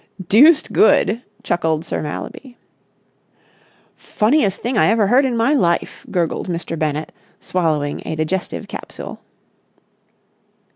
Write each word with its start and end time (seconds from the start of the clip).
"Deuced 0.27 0.73
good!" 0.73 1.21
chuckled 1.43 1.85
Sir 1.85 2.01
Mallaby. 2.01 2.57
"Funniest 3.95 4.59
thing 4.59 4.75
I 4.75 4.87
ever 4.87 5.05
heard 5.05 5.25
in 5.25 5.37
my 5.37 5.53
life!" 5.53 6.07
gurgled 6.09 6.49
Mr. 6.49 6.73
Bennett, 6.75 7.11
swallowing 7.39 8.01
a 8.03 8.15
digestive 8.15 8.67
capsule. 8.67 9.19